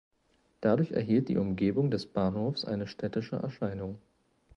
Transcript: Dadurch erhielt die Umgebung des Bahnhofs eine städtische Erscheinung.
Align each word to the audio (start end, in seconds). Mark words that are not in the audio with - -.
Dadurch 0.61 0.93
erhielt 0.93 1.29
die 1.29 1.37
Umgebung 1.37 1.91
des 1.91 2.07
Bahnhofs 2.07 2.65
eine 2.65 2.87
städtische 2.87 3.35
Erscheinung. 3.35 3.99